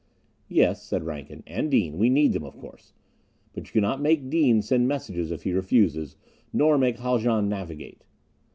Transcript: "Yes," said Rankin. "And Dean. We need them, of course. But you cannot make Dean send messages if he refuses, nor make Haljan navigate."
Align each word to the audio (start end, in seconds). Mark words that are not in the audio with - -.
"Yes," 0.49 0.81
said 0.81 1.03
Rankin. 1.03 1.43
"And 1.45 1.69
Dean. 1.69 1.99
We 1.99 2.09
need 2.09 2.33
them, 2.33 2.43
of 2.43 2.57
course. 2.57 2.91
But 3.53 3.67
you 3.67 3.71
cannot 3.71 4.01
make 4.01 4.31
Dean 4.31 4.63
send 4.63 4.87
messages 4.87 5.29
if 5.29 5.43
he 5.43 5.53
refuses, 5.53 6.15
nor 6.51 6.79
make 6.79 6.97
Haljan 6.97 7.47
navigate." 7.47 8.03